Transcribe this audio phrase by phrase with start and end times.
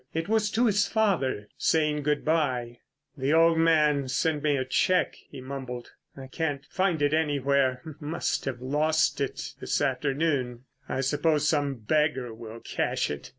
[0.15, 2.79] It was to his father—saying good bye.
[3.15, 5.91] "The old man sent me a cheque," he mumbled.
[6.17, 7.83] "I can't find it anywhere.
[7.99, 10.63] Must have lost it this afternoon.
[10.89, 13.29] I suppose some beggar will cash it.